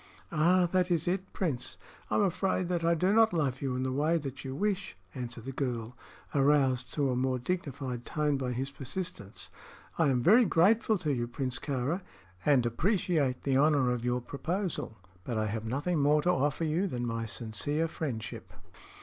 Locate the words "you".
3.61-3.75, 4.43-4.55, 11.13-11.27, 16.63-16.87